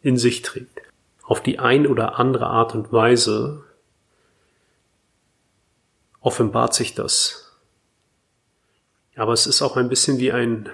in 0.03 0.17
sich 0.17 0.43
trägt. 0.43 0.83
Auf 1.23 1.43
die 1.43 1.59
ein 1.59 1.87
oder 1.87 2.19
andere 2.19 2.47
Art 2.49 2.75
und 2.75 2.93
Weise 2.93 3.65
offenbart 6.23 6.75
sich 6.75 6.95
das. 6.95 7.53
Aber 9.17 9.33
es 9.33 9.47
ist 9.47 9.61
auch 9.61 9.77
ein 9.77 9.89
bisschen 9.89 10.19
wie 10.19 10.33
ein 10.33 10.71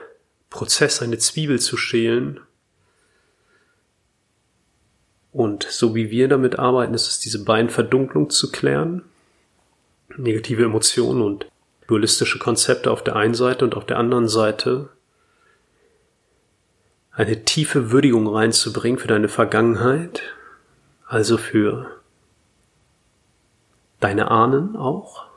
Prozess, 0.51 1.03
eine 1.03 1.19
Zwiebel 1.19 1.59
zu 1.59 1.77
schälen. 1.77 2.41
Und 5.33 5.65
so 5.65 5.95
wie 5.95 6.11
wir 6.11 6.29
damit 6.29 6.59
arbeiten, 6.59 6.95
ist 6.95 7.09
es 7.09 7.21
diese 7.21 7.45
beiden 7.45 7.71
Verdunklung 7.71 8.31
zu 8.31 8.51
klären. 8.51 9.03
Negative 10.17 10.65
Emotionen 10.65 11.23
und 11.23 11.47
dualistische 11.87 12.39
Konzepte 12.39 12.91
auf 12.91 13.03
der 13.03 13.17
einen 13.17 13.35
Seite 13.35 13.65
und 13.65 13.75
auf 13.75 13.87
der 13.87 13.99
anderen 13.99 14.29
Seite 14.29 14.91
eine 17.13 17.45
tiefe 17.45 17.91
Würdigung 17.91 18.29
reinzubringen 18.29 18.99
für 18.99 19.09
deine 19.09 19.29
Vergangenheit, 19.29 20.23
also 21.07 21.37
für 21.37 21.91
deine 24.01 24.31
Ahnen 24.31 24.77
auch, 24.77 25.28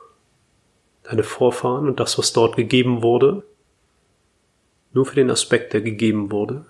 deine 1.02 1.22
Vorfahren 1.22 1.88
und 1.88 2.00
das, 2.00 2.18
was 2.18 2.32
dort 2.32 2.56
gegeben 2.56 3.02
wurde, 3.02 3.42
nur 4.92 5.06
für 5.06 5.14
den 5.14 5.30
Aspekt, 5.30 5.72
der 5.72 5.80
gegeben 5.80 6.30
wurde, 6.30 6.66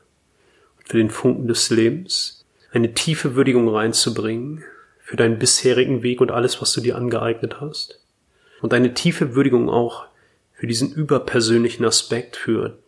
und 0.79 0.89
für 0.89 0.99
den 0.99 1.11
Funken 1.11 1.49
des 1.49 1.71
Lebens, 1.71 2.45
eine 2.73 2.95
tiefe 2.95 3.35
Würdigung 3.35 3.69
reinzubringen 3.69 4.65
für 5.01 5.17
deinen 5.17 5.39
bisherigen 5.39 6.03
Weg 6.03 6.21
und 6.21 6.31
alles, 6.31 6.63
was 6.63 6.73
du 6.73 6.81
dir 6.81 6.97
angeeignet 6.97 7.61
hast, 7.61 8.01
und 8.61 8.73
eine 8.73 8.95
tiefe 8.95 9.35
Würdigung 9.35 9.69
auch 9.69 10.07
für 10.55 10.67
diesen 10.67 10.93
überpersönlichen 10.93 11.85
Aspekt, 11.85 12.37
für 12.37 12.79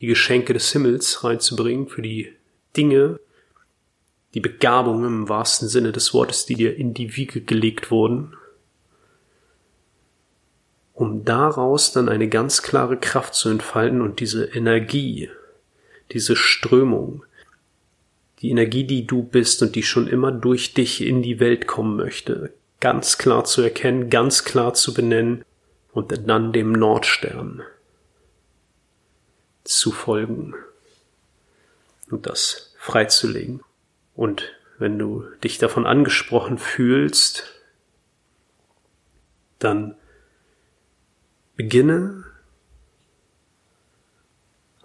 die 0.00 0.06
Geschenke 0.06 0.54
des 0.54 0.72
Himmels 0.72 1.22
reinzubringen, 1.24 1.88
für 1.88 2.02
die 2.02 2.32
Dinge, 2.76 3.20
die 4.34 4.40
Begabungen 4.40 5.04
im 5.04 5.28
wahrsten 5.28 5.68
Sinne 5.68 5.92
des 5.92 6.14
Wortes, 6.14 6.46
die 6.46 6.54
dir 6.54 6.76
in 6.76 6.94
die 6.94 7.16
Wiege 7.16 7.40
gelegt 7.40 7.90
wurden, 7.90 8.34
um 10.98 11.24
daraus 11.24 11.92
dann 11.92 12.08
eine 12.08 12.28
ganz 12.28 12.62
klare 12.62 12.96
Kraft 12.96 13.34
zu 13.34 13.50
entfalten 13.50 14.00
und 14.00 14.18
diese 14.18 14.46
Energie, 14.46 15.30
diese 16.10 16.34
Strömung, 16.34 17.24
die 18.40 18.50
Energie, 18.50 18.82
die 18.82 19.06
du 19.06 19.22
bist 19.22 19.62
und 19.62 19.76
die 19.76 19.84
schon 19.84 20.08
immer 20.08 20.32
durch 20.32 20.74
dich 20.74 21.00
in 21.00 21.22
die 21.22 21.38
Welt 21.38 21.68
kommen 21.68 21.94
möchte, 21.94 22.52
ganz 22.80 23.16
klar 23.16 23.44
zu 23.44 23.62
erkennen, 23.62 24.10
ganz 24.10 24.42
klar 24.42 24.74
zu 24.74 24.92
benennen 24.92 25.44
und 25.92 26.10
dann 26.26 26.52
dem 26.52 26.72
Nordstern 26.72 27.62
zu 29.62 29.92
folgen 29.92 30.56
und 32.10 32.26
das 32.26 32.74
freizulegen. 32.76 33.60
Und 34.16 34.52
wenn 34.78 34.98
du 34.98 35.22
dich 35.44 35.58
davon 35.58 35.86
angesprochen 35.86 36.58
fühlst, 36.58 37.44
dann 39.60 39.94
beginne 41.58 42.24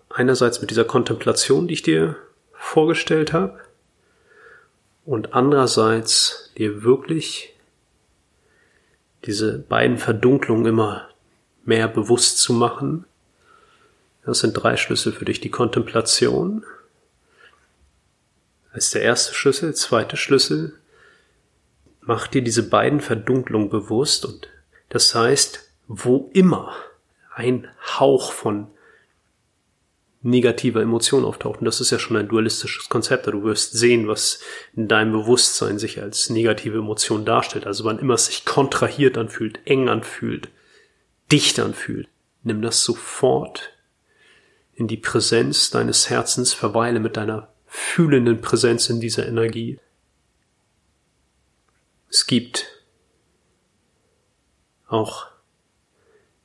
einerseits 0.10 0.60
mit 0.60 0.72
dieser 0.72 0.86
Kontemplation, 0.86 1.68
die 1.68 1.76
ich 1.76 1.84
dir 1.84 2.18
vorgestellt 2.52 3.32
habe, 3.32 3.60
und 5.06 5.34
andererseits 5.34 6.52
dir 6.58 6.84
wirklich 6.84 7.54
diese 9.26 9.60
beiden 9.60 9.98
Verdunklungen 9.98 10.66
immer 10.66 11.10
mehr 11.64 11.88
bewusst 11.88 12.40
zu 12.40 12.54
machen. 12.54 13.06
Das 14.26 14.40
sind 14.40 14.54
drei 14.54 14.76
Schlüssel 14.78 15.12
für 15.12 15.26
dich. 15.26 15.42
Die 15.42 15.52
Kontemplation 15.52 16.64
als 18.72 18.92
der 18.92 19.02
erste 19.02 19.34
Schlüssel. 19.34 19.76
Zweite 19.76 20.18
Schlüssel. 20.18 20.74
Mach 22.02 22.28
dir 22.28 22.42
diese 22.42 22.68
beiden 22.68 23.02
Verdunklungen 23.02 23.70
bewusst 23.70 24.26
und 24.26 24.48
das 24.90 25.14
heißt, 25.14 25.63
wo 25.88 26.30
immer 26.34 26.74
ein 27.36 27.68
Hauch 28.00 28.32
von 28.32 28.68
negativer 30.24 30.82
Emotion 30.82 31.26
auftaucht. 31.26 31.60
Und 31.60 31.66
das 31.66 31.82
ist 31.82 31.92
ja 31.92 32.00
schon 32.00 32.16
ein 32.16 32.30
dualistisches 32.30 32.90
Konzept. 32.90 33.28
Du 33.28 33.44
wirst 33.44 33.74
sehen, 33.74 34.08
was 34.08 34.40
in 34.74 34.88
deinem 34.88 35.12
Bewusstsein 35.12 35.78
sich 35.80 36.02
als 36.02 36.30
negative 36.30 36.78
Emotion 36.78 37.26
darstellt. 37.26 37.68
Also 37.68 37.84
wann 37.84 38.00
immer 38.00 38.14
es 38.14 38.28
sich 38.28 38.46
kontrahiert 38.46 39.18
anfühlt, 39.18 39.60
eng 39.66 39.90
anfühlt, 39.90 40.50
dicht 41.32 41.60
anfühlt, 41.60 42.08
nimm 42.44 42.62
das 42.62 42.84
sofort 42.84 43.74
in 44.76 44.88
die 44.88 44.98
Präsenz 44.98 45.70
deines 45.70 46.10
Herzens, 46.10 46.54
verweile 46.54 47.00
mit 47.00 47.18
deiner 47.18 47.50
fühlenden 47.66 48.42
Präsenz 48.42 48.90
in 48.90 49.00
dieser 49.00 49.28
Energie. 49.28 49.80
Es 52.10 52.26
gibt 52.26 52.68
auch 54.88 55.33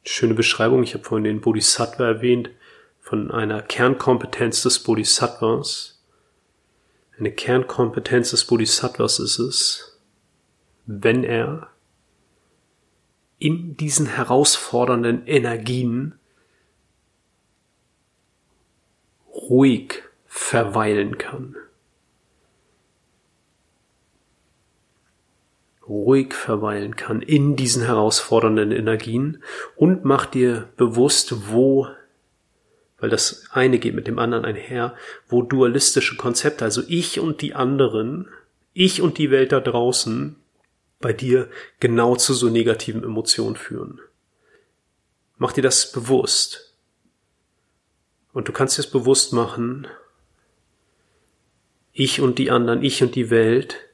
schöne 0.08 0.34
Beschreibung, 0.34 0.82
ich 0.82 0.94
habe 0.94 1.04
vorhin 1.04 1.24
den 1.24 1.40
Bodhisattva 1.40 2.06
erwähnt, 2.06 2.50
von 3.00 3.30
einer 3.30 3.62
Kernkompetenz 3.62 4.62
des 4.62 4.82
Bodhisattvas. 4.82 6.02
Eine 7.18 7.32
Kernkompetenz 7.32 8.30
des 8.30 8.44
Bodhisattvas 8.44 9.18
ist 9.18 9.38
es, 9.38 10.00
wenn 10.86 11.24
er 11.24 11.70
in 13.38 13.76
diesen 13.76 14.06
herausfordernden 14.06 15.26
Energien 15.26 16.18
ruhig 19.32 20.02
verweilen 20.26 21.18
kann. 21.18 21.56
Ruhig 25.88 26.34
verweilen 26.34 26.96
kann 26.96 27.22
in 27.22 27.56
diesen 27.56 27.84
herausfordernden 27.84 28.72
Energien 28.72 29.42
und 29.76 30.04
mach 30.04 30.26
dir 30.26 30.68
bewusst, 30.76 31.50
wo 31.50 31.88
weil 33.00 33.10
das 33.10 33.44
eine 33.52 33.78
geht 33.78 33.94
mit 33.94 34.08
dem 34.08 34.18
anderen 34.18 34.44
einher, 34.44 34.94
wo 35.28 35.42
dualistische 35.42 36.16
Konzepte, 36.16 36.64
also 36.64 36.82
ich 36.88 37.20
und 37.20 37.42
die 37.42 37.54
anderen, 37.54 38.28
ich 38.72 39.00
und 39.02 39.18
die 39.18 39.30
Welt 39.30 39.52
da 39.52 39.60
draußen, 39.60 40.36
bei 41.00 41.12
dir 41.12 41.48
genau 41.78 42.16
zu 42.16 42.34
so 42.34 42.48
negativen 42.48 43.04
Emotionen 43.04 43.54
führen. 43.54 44.00
Mach 45.36 45.52
dir 45.52 45.62
das 45.62 45.92
bewusst. 45.92 46.74
Und 48.32 48.48
du 48.48 48.52
kannst 48.52 48.76
dir 48.76 48.82
es 48.82 48.90
bewusst 48.90 49.32
machen, 49.32 49.86
ich 51.92 52.20
und 52.20 52.38
die 52.38 52.50
anderen, 52.50 52.82
ich 52.82 53.02
und 53.02 53.14
die 53.14 53.30
Welt 53.30 53.87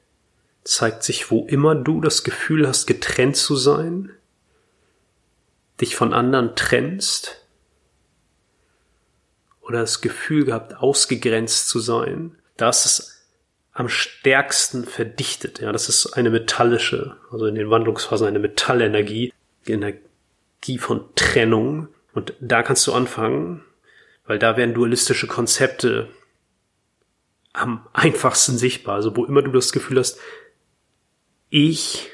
zeigt 0.64 1.02
sich, 1.02 1.30
wo 1.30 1.46
immer 1.46 1.74
du 1.74 2.00
das 2.00 2.24
Gefühl 2.24 2.66
hast, 2.66 2.86
getrennt 2.86 3.36
zu 3.36 3.56
sein, 3.56 4.10
dich 5.80 5.94
von 5.96 6.12
anderen 6.12 6.56
trennst, 6.56 7.44
oder 9.64 9.80
das 9.80 10.00
Gefühl 10.00 10.44
gehabt, 10.44 10.76
ausgegrenzt 10.76 11.68
zu 11.68 11.78
sein, 11.80 12.36
da 12.56 12.68
ist 12.68 12.84
es 12.84 13.26
am 13.72 13.88
stärksten 13.88 14.84
verdichtet. 14.84 15.60
Ja, 15.60 15.72
das 15.72 15.88
ist 15.88 16.12
eine 16.12 16.30
metallische, 16.30 17.16
also 17.32 17.46
in 17.46 17.54
den 17.54 17.70
Wandlungsphasen 17.70 18.26
eine 18.26 18.38
Metallenergie, 18.38 19.32
Energie 19.66 20.78
von 20.78 21.04
Trennung. 21.16 21.88
Und 22.12 22.34
da 22.40 22.62
kannst 22.62 22.86
du 22.86 22.92
anfangen, 22.92 23.64
weil 24.26 24.38
da 24.38 24.56
werden 24.56 24.74
dualistische 24.74 25.26
Konzepte 25.26 26.08
am 27.52 27.86
einfachsten 27.92 28.58
sichtbar. 28.58 28.96
Also 28.96 29.16
wo 29.16 29.24
immer 29.24 29.42
du 29.42 29.50
das 29.50 29.72
Gefühl 29.72 29.98
hast, 29.98 30.20
ich 31.56 32.10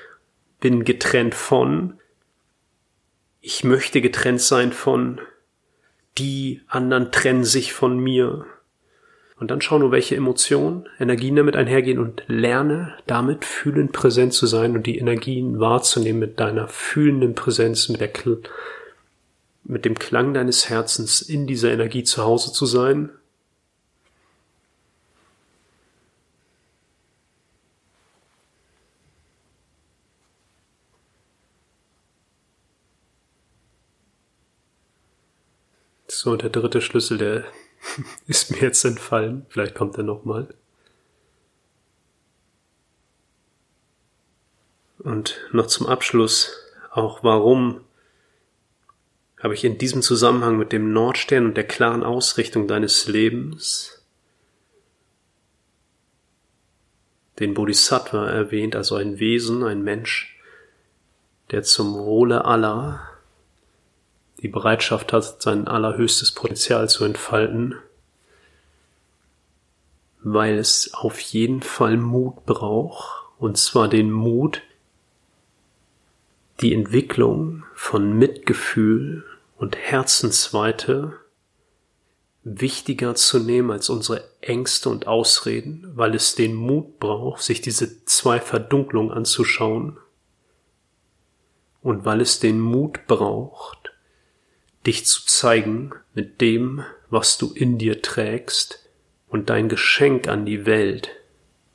bin 0.60 0.84
getrennt 0.84 1.34
von, 1.34 1.94
ich 3.40 3.64
möchte 3.64 4.02
getrennt 4.02 4.42
sein 4.42 4.70
von, 4.70 5.18
die 6.18 6.60
anderen 6.68 7.10
trennen 7.10 7.44
sich 7.44 7.72
von 7.72 7.98
mir. 7.98 8.44
Und 9.38 9.50
dann 9.50 9.62
schau 9.62 9.78
nur, 9.78 9.92
welche 9.92 10.14
Emotionen, 10.14 10.86
Energien 10.98 11.36
damit 11.36 11.56
einhergehen 11.56 11.98
und 11.98 12.22
lerne 12.26 12.92
damit 13.06 13.46
fühlend 13.46 13.92
präsent 13.92 14.34
zu 14.34 14.46
sein 14.46 14.76
und 14.76 14.86
die 14.86 14.98
Energien 14.98 15.58
wahrzunehmen 15.58 16.20
mit 16.20 16.38
deiner 16.38 16.68
fühlenden 16.68 17.34
Präsenz, 17.34 17.88
mit 17.88 18.02
der, 18.02 18.10
mit 19.64 19.86
dem 19.86 19.98
Klang 19.98 20.34
deines 20.34 20.68
Herzens 20.68 21.22
in 21.22 21.46
dieser 21.46 21.72
Energie 21.72 22.04
zu 22.04 22.24
Hause 22.24 22.52
zu 22.52 22.66
sein 22.66 23.08
So, 36.22 36.36
der 36.36 36.50
dritte 36.50 36.82
Schlüssel, 36.82 37.16
der 37.16 37.44
ist 38.26 38.50
mir 38.50 38.58
jetzt 38.58 38.84
entfallen. 38.84 39.46
Vielleicht 39.48 39.74
kommt 39.74 39.96
er 39.96 40.02
nochmal. 40.02 40.52
Und 44.98 45.40
noch 45.52 45.66
zum 45.66 45.86
Abschluss 45.86 46.52
auch 46.90 47.24
warum 47.24 47.80
habe 49.42 49.54
ich 49.54 49.64
in 49.64 49.78
diesem 49.78 50.02
Zusammenhang 50.02 50.58
mit 50.58 50.72
dem 50.72 50.92
Nordstern 50.92 51.46
und 51.46 51.56
der 51.56 51.66
klaren 51.66 52.02
Ausrichtung 52.02 52.68
deines 52.68 53.08
Lebens 53.08 54.04
den 57.38 57.54
Bodhisattva 57.54 58.28
erwähnt, 58.28 58.76
also 58.76 58.96
ein 58.96 59.20
Wesen, 59.20 59.64
ein 59.64 59.82
Mensch, 59.82 60.38
der 61.50 61.62
zum 61.62 61.94
Wohle 61.94 62.44
aller 62.44 63.09
die 64.42 64.48
Bereitschaft 64.48 65.12
hat, 65.12 65.42
sein 65.42 65.68
allerhöchstes 65.68 66.32
Potenzial 66.32 66.88
zu 66.88 67.04
entfalten, 67.04 67.74
weil 70.22 70.58
es 70.58 70.92
auf 70.94 71.20
jeden 71.20 71.62
Fall 71.62 71.96
Mut 71.96 72.46
braucht, 72.46 73.24
und 73.38 73.56
zwar 73.56 73.88
den 73.88 74.10
Mut, 74.10 74.62
die 76.60 76.74
Entwicklung 76.74 77.64
von 77.74 78.18
Mitgefühl 78.18 79.24
und 79.56 79.76
Herzensweite 79.76 81.14
wichtiger 82.42 83.14
zu 83.14 83.38
nehmen 83.38 83.70
als 83.70 83.90
unsere 83.90 84.24
Ängste 84.40 84.88
und 84.88 85.06
Ausreden, 85.06 85.90
weil 85.94 86.14
es 86.14 86.34
den 86.34 86.54
Mut 86.54 86.98
braucht, 86.98 87.42
sich 87.42 87.60
diese 87.60 88.04
zwei 88.04 88.40
Verdunklungen 88.40 89.10
anzuschauen 89.10 89.98
und 91.82 92.04
weil 92.04 92.20
es 92.20 92.40
den 92.40 92.60
Mut 92.60 93.06
braucht, 93.06 93.79
dich 94.86 95.06
zu 95.06 95.26
zeigen 95.26 95.92
mit 96.14 96.40
dem, 96.40 96.84
was 97.10 97.38
du 97.38 97.52
in 97.52 97.78
dir 97.78 98.02
trägst 98.02 98.88
und 99.28 99.50
dein 99.50 99.68
Geschenk 99.68 100.28
an 100.28 100.46
die 100.46 100.66
Welt 100.66 101.10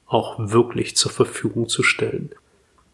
auch 0.07 0.35
wirklich 0.39 0.95
zur 0.95 1.11
Verfügung 1.11 1.67
zu 1.69 1.83
stellen. 1.83 2.31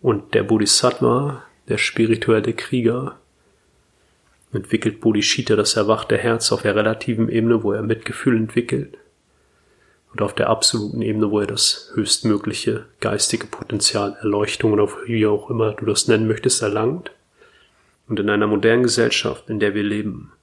Und 0.01 0.33
der 0.33 0.43
Bodhisattva, 0.43 1.43
der 1.67 1.77
spirituelle 1.77 2.53
Krieger, 2.53 3.19
entwickelt 4.53 4.99
Bodhicitta 4.99 5.55
das 5.55 5.75
erwachte 5.75 6.17
Herz 6.17 6.51
auf 6.51 6.63
der 6.63 6.75
relativen 6.75 7.29
Ebene, 7.29 7.63
wo 7.63 7.71
er 7.71 7.83
Mitgefühl 7.83 8.35
entwickelt 8.35 8.97
und 10.11 10.21
auf 10.21 10.35
der 10.35 10.49
absoluten 10.49 11.01
Ebene, 11.01 11.31
wo 11.31 11.39
er 11.39 11.47
das 11.47 11.91
höchstmögliche 11.93 12.85
geistige 12.99 13.47
Potenzial, 13.47 14.17
Erleuchtung 14.19 14.73
oder 14.73 14.89
wie 15.05 15.25
auch 15.25 15.49
immer 15.49 15.73
du 15.73 15.85
das 15.85 16.07
nennen 16.07 16.27
möchtest, 16.27 16.61
erlangt. 16.61 17.11
Und 18.11 18.19
in 18.19 18.29
einer 18.29 18.47
modernen 18.47 18.83
Gesellschaft, 18.83 19.49
in 19.49 19.61
der 19.61 19.73
wir 19.73 19.83
leben, 19.83 20.33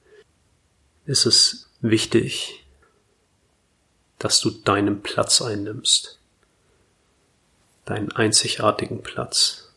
ist 1.04 1.26
es 1.26 1.70
wichtig, 1.82 2.64
dass 4.18 4.40
du 4.40 4.48
deinen 4.48 5.02
Platz 5.02 5.42
einnimmst. 5.42 6.18
Deinen 7.84 8.10
einzigartigen 8.12 9.02
Platz. 9.02 9.70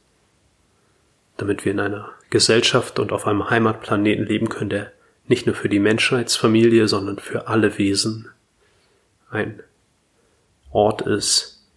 Damit 1.36 1.66
wir 1.66 1.74
in 1.74 1.82
einer 1.82 2.14
Gesellschaft 2.30 2.98
und 2.98 3.12
auf 3.12 3.28
einem 3.28 3.50
Heimatplaneten 3.50 4.26
leben 4.26 4.48
können, 4.48 4.70
der 4.70 4.94
nicht 5.28 5.46
nur 5.46 5.56
für 5.56 5.68
die 5.68 5.80
Menschheitsfamilie, 5.80 6.88
sondern 6.88 7.20
für 7.20 7.50
alle 7.50 7.78
Wesen 7.78 8.30
ein 9.30 9.62
Ort 10.70 11.02
ist, 11.02 11.68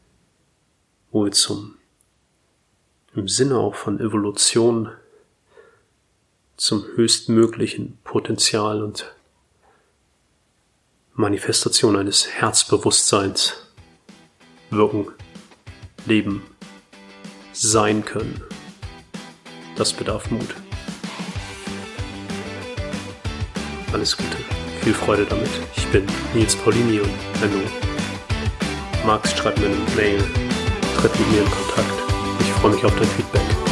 wo 1.10 1.24
wir 1.24 1.32
zum, 1.32 1.74
im 3.16 3.26
Sinne 3.26 3.58
auch 3.58 3.74
von 3.74 3.98
Evolution, 3.98 4.92
zum 6.56 6.84
höchstmöglichen 6.94 7.98
Potenzial 8.04 8.82
und 8.82 9.14
Manifestation 11.14 11.96
eines 11.96 12.28
Herzbewusstseins 12.28 13.54
wirken, 14.70 15.08
leben, 16.06 16.42
sein 17.52 18.04
können. 18.04 18.42
Das 19.76 19.92
bedarf 19.92 20.30
Mut. 20.30 20.54
Alles 23.92 24.16
Gute, 24.16 24.36
viel 24.82 24.94
Freude 24.94 25.24
damit. 25.26 25.50
Ich 25.76 25.86
bin 25.88 26.04
Nils 26.34 26.56
Paulini 26.56 27.00
und 27.00 27.12
wenn 27.40 27.52
du 27.52 29.06
magst, 29.06 29.36
schreib 29.38 29.58
mir 29.58 29.66
eine 29.66 29.76
Mail, 29.96 30.18
tritt 30.96 31.18
mit 31.18 31.30
mir 31.30 31.42
in 31.42 31.50
Kontakt. 31.50 31.92
Ich 32.40 32.46
freue 32.54 32.74
mich 32.74 32.84
auf 32.84 32.96
dein 32.96 33.08
Feedback. 33.08 33.63